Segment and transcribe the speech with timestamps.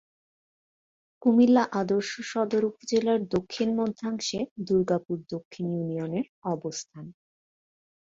[1.21, 7.05] কুমিল্লা আদর্শ সদর উপজেলার দক্ষিণ-মধ্যাংশে দুর্গাপুর দক্ষিণ ইউনিয়নের অবস্থান।